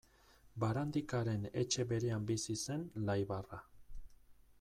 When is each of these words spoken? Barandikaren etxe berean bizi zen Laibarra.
Barandikaren 0.61 1.43
etxe 1.63 1.85
berean 1.91 2.25
bizi 2.31 2.57
zen 2.63 2.87
Laibarra. 3.11 3.61